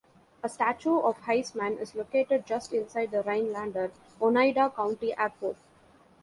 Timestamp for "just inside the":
2.47-3.21